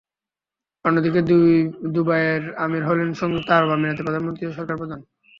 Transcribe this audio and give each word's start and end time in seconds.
অন্যদিকে 0.85 1.21
দুবাইয়ের 1.95 2.43
আমীর 2.57 2.83
হলেন 2.89 3.09
সংযুক্ত 3.13 3.49
আরব 3.51 3.69
আমিরাতের 3.71 4.05
প্রধানমন্ত্রী 4.07 4.43
ও 4.45 4.55
সরকার 4.57 4.75
প্রধান। 4.81 4.99